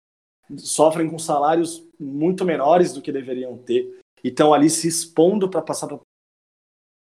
[0.58, 5.62] sofrem com salários muito menores do que deveriam ter, e estão ali se expondo para
[5.62, 5.88] passar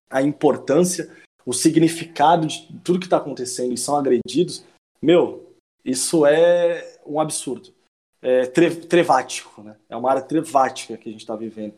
[0.09, 4.63] a importância, o significado de tudo que está acontecendo e são agredidos,
[5.01, 7.73] meu, isso é um absurdo.
[8.21, 9.77] É tre trevático, né?
[9.87, 11.73] É uma área trevática que a gente está vivendo.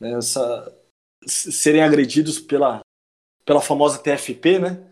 [0.00, 0.12] Né?
[0.12, 0.76] Essa,
[1.26, 2.80] serem agredidos pela,
[3.44, 4.90] pela famosa TFP, né?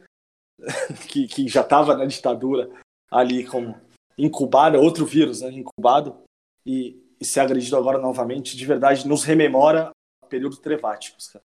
[1.08, 2.70] que, que já estava na ditadura
[3.10, 3.78] ali como
[4.16, 5.50] incubada, outro vírus, né?
[5.50, 6.22] Incubado,
[6.64, 9.90] e, e ser agredido agora novamente, de verdade, nos rememora
[10.28, 11.44] períodos treváticos, cara.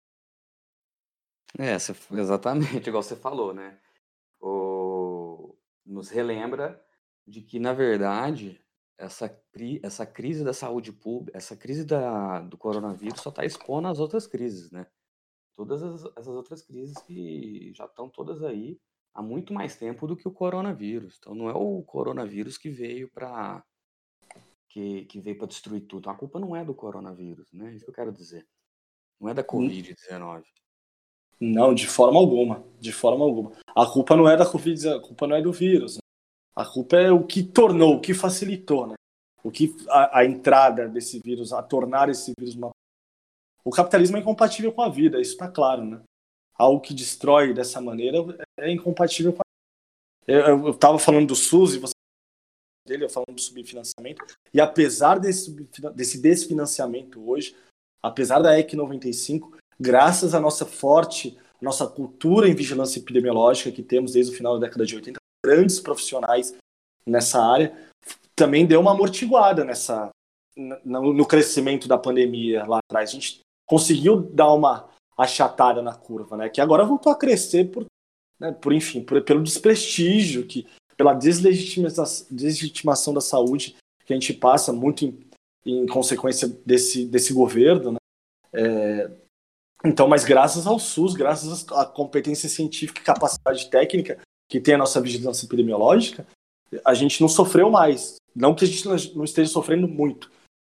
[1.59, 3.79] É, exatamente, igual você falou, né?
[4.41, 6.85] O, nos relembra
[7.27, 8.61] de que, na verdade,
[8.99, 9.43] essa,
[9.83, 14.27] essa crise da saúde pública, essa crise da, do coronavírus só está expondo as outras
[14.27, 14.87] crises, né?
[15.55, 18.79] Todas as, essas outras crises que já estão todas aí
[19.15, 21.17] há muito mais tempo do que o coronavírus.
[21.19, 23.65] Então não é o coronavírus que veio para
[24.69, 26.01] que, que veio para destruir tudo.
[26.01, 27.75] Então, a culpa não é do coronavírus, né?
[27.75, 28.47] Isso que eu quero dizer.
[29.19, 29.45] Não é da hum.
[29.45, 30.43] Covid-19.
[31.41, 32.63] Não, de forma alguma.
[32.79, 33.53] De forma alguma.
[33.75, 35.99] A culpa não é da Covid, a culpa não é do vírus.
[36.57, 38.95] A culpa é o que tornou, o que facilitou, né?
[39.45, 42.71] O que a, a entrada desse vírus, a tornar esse vírus uma.
[43.63, 46.01] O capitalismo é incompatível com a vida, isso está claro, né?
[46.55, 48.19] Algo que destrói dessa maneira
[48.59, 49.45] é incompatível com a
[50.27, 51.93] Eu estava falando do SUS e você
[52.87, 55.51] dele, eu falando do subfinanciamento, e apesar desse,
[55.95, 57.55] desse desfinanciamento hoje,
[58.01, 64.13] apesar da EC 95, graças à nossa forte, nossa cultura em vigilância epidemiológica que temos
[64.13, 66.55] desde o final da década de 80, grandes profissionais
[67.07, 67.77] nessa área,
[68.35, 70.11] também deu uma amortiguada nessa
[70.85, 73.11] no, no crescimento da pandemia lá atrás.
[73.11, 76.49] A gente conseguiu dar uma achatada na curva, né?
[76.49, 77.87] Que agora voltou a crescer por,
[78.41, 84.33] né, por enfim, por, pelo desprestígio, que, pela deslegitimação, deslegitimação da saúde que a gente
[84.33, 85.19] passa muito em,
[85.65, 87.99] em consequência desse, desse governo, né?
[88.53, 89.11] É,
[89.85, 94.79] então, mas graças ao SUS, graças à competência científica e capacidade técnica, que tem a
[94.79, 96.27] nossa vigilância epidemiológica,
[96.85, 98.17] a gente não sofreu mais.
[98.35, 100.31] Não que a gente não esteja sofrendo muito,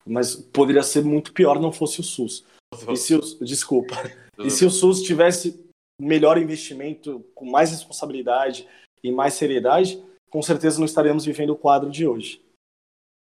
[0.06, 2.44] mas poderia ser muito pior não fosse o SUS.
[2.88, 3.94] E se o, desculpa.
[4.38, 5.64] E se o SUS tivesse
[6.00, 8.66] melhor investimento, com mais responsabilidade
[9.02, 12.42] e mais seriedade, com certeza não estaríamos vivendo o quadro de hoje.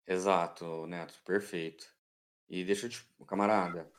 [0.08, 1.88] Exato, Neto, perfeito.
[2.50, 3.90] E deixa eu te, camarada,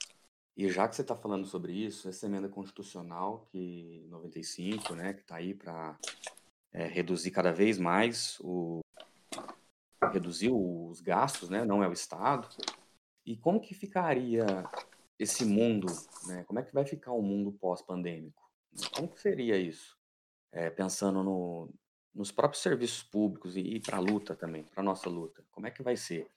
[0.57, 5.23] e já que você está falando sobre isso, essa emenda constitucional que 95, né, que
[5.23, 5.99] está aí para
[6.73, 8.81] é, reduzir cada vez mais o
[10.13, 12.49] reduzir os gastos, né, não é o Estado.
[13.25, 14.45] E como que ficaria
[15.23, 15.87] esse mundo,
[16.27, 16.45] né?
[16.45, 18.43] Como é que vai ficar o mundo pós-pandêmico?
[18.95, 19.97] Como que seria isso?
[20.51, 21.73] É, pensando no,
[22.15, 25.45] nos próprios serviços públicos e, e para a luta também, para a nossa luta.
[25.53, 26.29] Como é que vai ser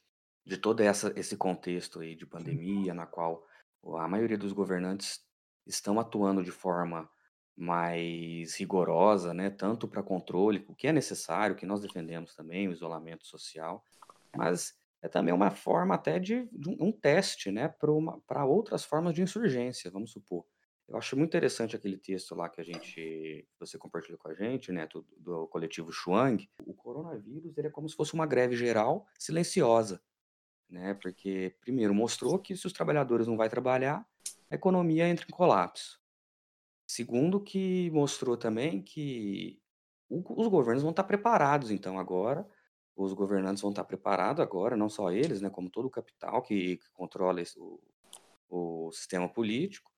[0.45, 3.45] de todo essa, esse contexto aí de pandemia, na qual
[3.93, 5.23] a maioria dos governantes
[5.65, 7.09] estão atuando de forma
[7.55, 12.71] mais rigorosa, né, tanto para controle, o que é necessário, que nós defendemos também, o
[12.71, 13.83] isolamento social,
[14.35, 17.67] mas é também uma forma até de, de um, teste né,
[18.27, 20.45] para outras formas de insurgência, vamos supor.
[20.87, 24.71] Eu acho muito interessante aquele texto lá que a gente, você compartilhou com a gente,
[24.71, 26.47] né, do, do coletivo Shuang.
[26.65, 30.01] O coronavírus ele é como se fosse uma greve geral silenciosa,
[30.75, 30.93] né?
[30.95, 34.05] Porque, primeiro, mostrou que se os trabalhadores não vão trabalhar,
[34.51, 35.99] a economia entra em colapso.
[36.85, 39.59] Segundo, que mostrou também que
[40.09, 42.47] o- os governos vão estar preparados, então, agora.
[42.95, 46.77] Os governantes vão estar preparados agora, não só eles, né, como todo o capital que,
[46.77, 47.81] que controla esse- o,
[48.49, 49.91] o sistema político,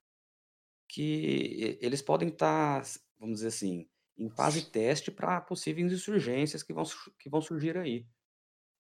[0.87, 2.81] que eles podem estar,
[3.19, 3.87] vamos dizer assim,
[4.17, 6.85] em fase teste para possíveis insurgências que vão,
[7.19, 8.07] que vão surgir aí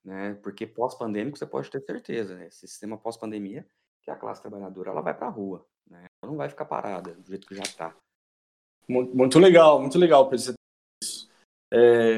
[0.03, 0.35] né?
[0.41, 2.47] Porque pós-pandêmico você pode ter certeza, né?
[2.47, 3.65] Esse sistema pós-pandemia,
[4.03, 6.05] que a classe trabalhadora ela vai para a rua, né?
[6.21, 7.95] Ela não vai ficar parada do jeito que já está.
[8.87, 10.55] Muito legal, muito legal isso.
[11.73, 12.17] É,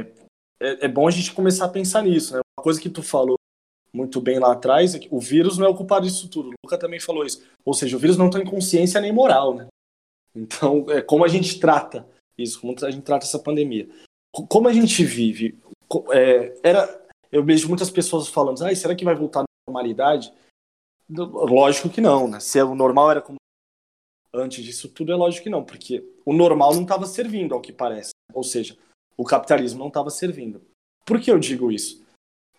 [0.62, 2.42] é, é, bom a gente começar a pensar nisso, né?
[2.58, 3.38] Uma coisa que tu falou
[3.92, 6.50] muito bem lá atrás é que o vírus não é o culpado disso tudo.
[6.50, 7.44] O Luca também falou isso.
[7.66, 9.68] Ou seja, o vírus não tem consciência nem moral, né?
[10.36, 13.90] Então, é como a gente trata isso, como a gente trata essa pandemia.
[14.32, 15.58] Como a gente vive,
[16.12, 20.34] é, era eu vejo muitas pessoas falando, ah, será que vai voltar à normalidade?
[21.10, 22.40] Lógico que não, né?
[22.40, 23.38] Se o normal era como
[24.34, 27.74] antes disso tudo, é lógico que não, porque o normal não estava servindo, ao que
[27.74, 28.12] parece.
[28.34, 28.78] Ou seja,
[29.18, 30.62] o capitalismo não estava servindo.
[31.06, 32.06] Por que eu digo isso?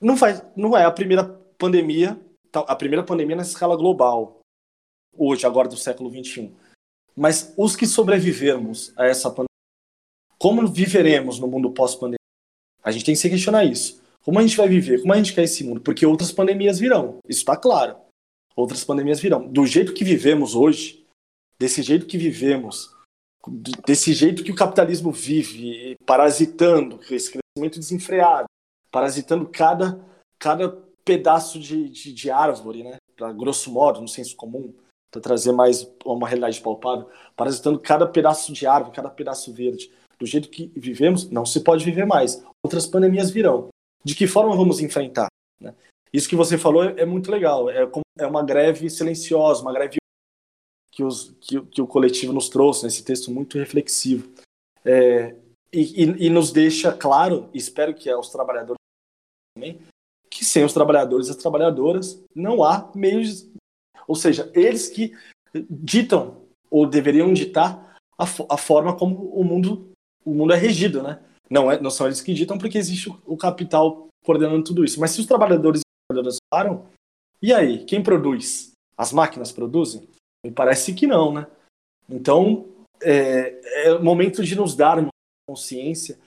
[0.00, 1.24] Não, faz, não é a primeira
[1.56, 2.20] pandemia,
[2.52, 4.40] a primeira pandemia na escala global,
[5.16, 6.52] hoje, agora do século XXI.
[7.16, 9.46] Mas os que sobrevivermos a essa pandemia,
[10.38, 12.16] como viveremos no mundo pós-pandemia?
[12.82, 13.99] A gente tem que se questionar isso.
[14.24, 15.00] Como a gente vai viver?
[15.00, 15.80] Como a gente quer esse mundo?
[15.80, 17.18] Porque outras pandemias virão.
[17.28, 17.96] Isso está claro.
[18.54, 19.46] Outras pandemias virão.
[19.46, 21.04] Do jeito que vivemos hoje,
[21.58, 22.94] desse jeito que vivemos,
[23.86, 28.46] desse jeito que o capitalismo vive, parasitando, esse crescimento desenfreado,
[28.90, 30.04] parasitando cada,
[30.38, 30.70] cada
[31.04, 32.96] pedaço de, de, de árvore, né?
[33.16, 34.72] Pra, grosso modo, no senso comum,
[35.10, 39.90] para trazer mais uma realidade palpável, parasitando cada pedaço de árvore, cada pedaço verde.
[40.18, 42.44] Do jeito que vivemos, não se pode viver mais.
[42.62, 43.68] Outras pandemias virão.
[44.04, 45.28] De que forma vamos enfrentar?
[45.60, 45.74] Né?
[46.12, 47.68] Isso que você falou é, é muito legal.
[47.70, 49.96] É, é uma greve silenciosa, uma greve
[50.90, 54.32] que, os, que, que o coletivo nos trouxe, nesse texto muito reflexivo.
[54.84, 55.36] É,
[55.72, 58.80] e, e, e, nos deixa claro, espero que aos trabalhadores
[59.54, 59.80] também,
[60.28, 63.48] que sem os trabalhadores e as trabalhadoras não há meios,
[64.08, 65.16] ou seja, eles que
[65.68, 69.90] ditam ou deveriam ditar a, a forma como o mundo
[70.24, 71.22] o mundo é regido, né?
[71.50, 75.00] Não, é, não são eles que ditam porque existe o, capital coordenando tudo isso.
[75.00, 76.86] Mas se os trabalhadores e trabalhadoras param,
[77.42, 77.84] e aí?
[77.84, 78.72] Quem produz?
[78.96, 80.06] As máquinas produzem?
[80.44, 81.46] Me parece que não, né?
[82.08, 82.68] Então,
[83.02, 85.10] é, é momento de nos darmos
[85.48, 86.18] consciência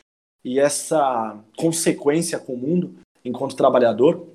[0.44, 4.28] e essa consequência com o mundo, enquanto trabalhador,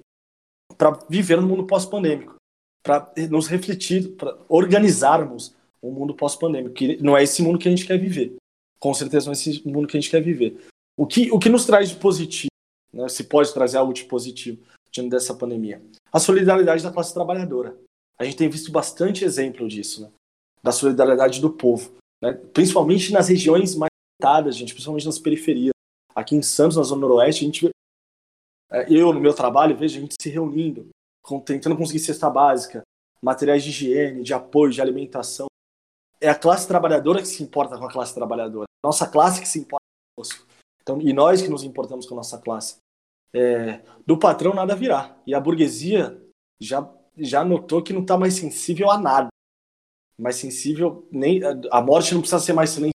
[0.77, 2.37] para viver no mundo pós-pandêmico,
[2.83, 7.69] para nos refletir, para organizarmos o um mundo pós-pandêmico, que não é esse mundo que
[7.69, 8.37] a gente quer viver.
[8.81, 10.57] Com certeza não é esse mundo que a gente quer viver.
[10.99, 12.51] O que, o que nos traz de positivo,
[12.93, 15.81] né, se pode trazer algo de positivo diante dessa pandemia?
[16.13, 17.79] A solidariedade da classe trabalhadora.
[18.19, 20.11] A gente tem visto bastante exemplo disso, né?
[20.61, 22.33] da solidariedade do povo, né?
[22.53, 25.73] principalmente nas regiões mais limitadas, gente, principalmente nas periferias.
[26.17, 27.71] Aqui em Santos, na Zona Noroeste, a gente
[28.73, 30.89] é, eu no meu trabalho vejo a gente se reunindo,
[31.45, 32.83] tentando conseguir cesta básica,
[33.23, 35.47] materiais de higiene, de apoio, de alimentação.
[36.21, 38.67] É a classe trabalhadora que se importa com a classe trabalhadora.
[38.85, 39.85] Nossa classe que se importa
[40.17, 40.48] conosco.
[40.89, 42.79] Então, e nós que nos importamos com a nossa classe.
[43.35, 45.15] É, do patrão nada virá.
[45.27, 46.19] E a burguesia
[46.59, 49.29] já já notou que não está mais sensível a nada.
[50.19, 52.93] Mais sensível, nem a morte não precisa ser mais silenciosa.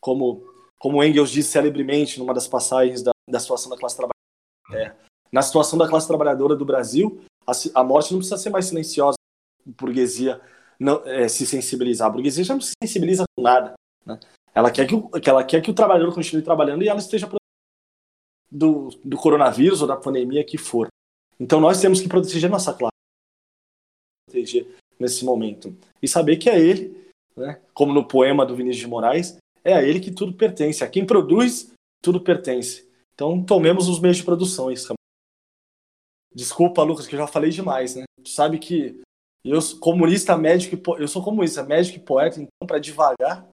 [0.00, 0.44] Como,
[0.80, 4.12] como Engels diz celebremente numa das passagens da, da situação da classe trabalhadora.
[4.74, 4.96] É,
[5.30, 9.16] na situação da classe trabalhadora do Brasil, a, a morte não precisa ser mais silenciosa.
[9.64, 10.40] A burguesia
[10.80, 12.08] não, é, se sensibilizar.
[12.08, 13.74] A burguesia já não se sensibiliza com nada.
[14.04, 14.18] Né?
[14.54, 17.28] Ela, quer que o, ela quer que o trabalhador continue trabalhando e ela esteja
[18.50, 20.88] do, do coronavírus ou da pandemia que for.
[21.40, 22.92] Então nós temos que proteger nossa classe
[24.28, 24.66] proteger
[24.98, 25.76] nesse momento.
[26.02, 29.82] E saber que é ele, né, como no poema do Vinícius de Moraes, é a
[29.82, 30.82] ele que tudo pertence.
[30.82, 32.88] A quem produz, tudo pertence.
[33.14, 34.70] Então tomemos os meios de produção.
[34.70, 34.92] Isso.
[36.34, 38.04] Desculpa, Lucas, que eu já falei demais, né?
[38.22, 39.00] Tu sabe que
[39.44, 43.46] eu comunista, médico, eu sou comunista, médico e poeta, então para devagar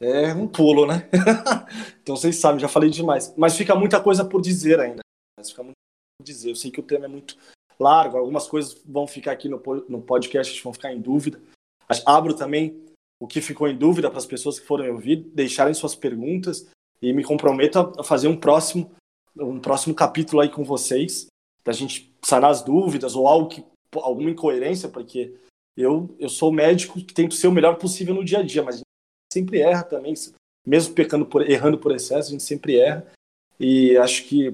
[0.00, 1.08] é um pulo, né?
[2.02, 3.32] então vocês sabem, já falei demais.
[3.36, 5.00] Mas fica muita coisa por dizer ainda.
[5.38, 5.74] Mas fica muito
[6.18, 6.50] por dizer.
[6.50, 7.36] Eu sei que o tema é muito
[7.78, 11.40] largo, algumas coisas vão ficar aqui no, podcast, vão ficar em dúvida.
[12.04, 12.84] Abro também
[13.20, 16.68] o que ficou em dúvida para as pessoas que foram ouvir, deixarem suas perguntas
[17.00, 18.90] e me comprometo a fazer um próximo,
[19.36, 21.26] um próximo capítulo aí com vocês,
[21.62, 25.34] para a gente sanar as dúvidas ou algo que, alguma incoerência, porque
[25.76, 28.80] eu, eu sou médico que tento ser o melhor possível no dia a dia, mas
[29.36, 30.14] sempre erra também,
[30.66, 33.06] mesmo pecando por, errando por excesso, a gente sempre erra.
[33.60, 34.52] E acho que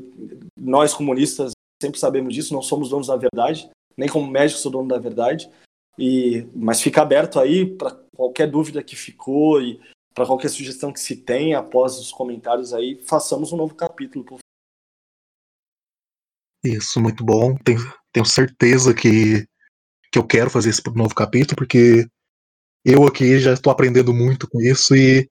[0.57, 4.89] nós comunistas sempre sabemos disso, não somos donos da verdade, nem como médico sou dono
[4.89, 5.51] da verdade.
[5.99, 9.81] E, mas fica aberto aí para qualquer dúvida que ficou e
[10.15, 14.25] para qualquer sugestão que se tenha após os comentários aí, façamos um novo capítulo.
[14.25, 14.39] Por...
[16.65, 17.57] Isso, muito bom.
[17.65, 17.81] Tenho,
[18.13, 19.47] tenho certeza que,
[20.11, 22.07] que eu quero fazer esse novo capítulo, porque
[22.85, 25.29] eu aqui já estou aprendendo muito com isso e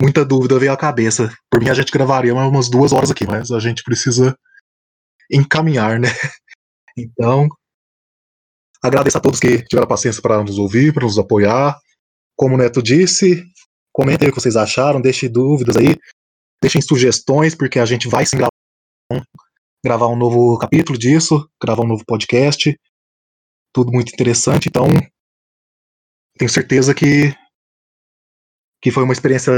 [0.00, 1.32] muita dúvida veio à cabeça.
[1.50, 4.36] Por mim, a gente gravaria umas duas horas aqui, mas a gente precisa
[5.30, 6.08] encaminhar, né?
[6.98, 7.48] Então,
[8.82, 11.78] agradeço a todos que tiveram paciência para nos ouvir, para nos apoiar.
[12.36, 13.42] Como o Neto disse,
[13.92, 15.96] comentem o que vocês acharam, deixem dúvidas aí,
[16.60, 19.24] deixem sugestões, porque a gente vai gravar,
[19.82, 22.76] gravar um novo capítulo disso, gravar um novo podcast.
[23.72, 24.88] Tudo muito interessante, então
[26.40, 27.34] tenho certeza que,
[28.80, 29.52] que foi uma experiência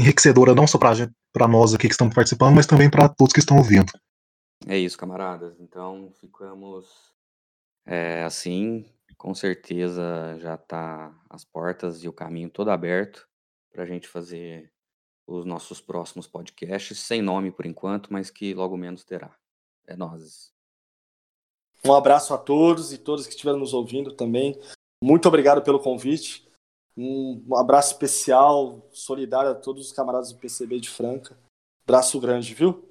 [0.00, 3.56] enriquecedora não só para nós aqui que estamos participando, mas também para todos que estão
[3.56, 3.92] ouvindo.
[4.66, 5.60] É isso, camaradas.
[5.60, 7.12] Então ficamos
[7.86, 8.84] é, assim.
[9.16, 13.28] Com certeza já está as portas e o caminho todo aberto
[13.72, 14.72] para a gente fazer
[15.24, 19.36] os nossos próximos podcasts, sem nome por enquanto, mas que logo menos terá.
[19.86, 20.52] É nós.
[21.84, 24.58] Um abraço a todos e todas que estiveram nos ouvindo também.
[25.02, 26.48] Muito obrigado pelo convite.
[26.96, 31.38] Um abraço especial, solidário a todos os camaradas do PCB de Franca.
[31.86, 32.87] Abraço grande, viu?